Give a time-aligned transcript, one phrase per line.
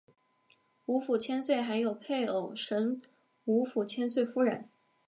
[0.87, 2.99] 吴府千岁还有配偶神
[3.45, 4.67] 吴府千岁夫人。